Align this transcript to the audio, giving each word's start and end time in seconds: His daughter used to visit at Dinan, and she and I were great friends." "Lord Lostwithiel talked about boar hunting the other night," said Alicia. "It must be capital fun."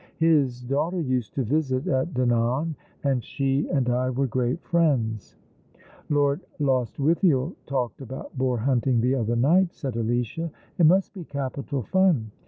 His 0.17 0.61
daughter 0.63 0.99
used 0.99 1.35
to 1.35 1.43
visit 1.43 1.85
at 1.85 2.15
Dinan, 2.15 2.75
and 3.03 3.23
she 3.23 3.69
and 3.69 3.87
I 3.87 4.09
were 4.09 4.25
great 4.25 4.59
friends." 4.63 5.35
"Lord 6.09 6.41
Lostwithiel 6.57 7.53
talked 7.67 8.01
about 8.01 8.35
boar 8.35 8.57
hunting 8.57 8.99
the 9.01 9.13
other 9.13 9.35
night," 9.35 9.75
said 9.75 9.95
Alicia. 9.95 10.49
"It 10.79 10.87
must 10.87 11.13
be 11.13 11.23
capital 11.23 11.83
fun." 11.83 12.31